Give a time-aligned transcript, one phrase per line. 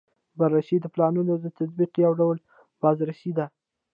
[0.39, 2.37] بررسي د پلانونو د تطبیق یو ډول
[2.81, 3.45] بازرسي ده.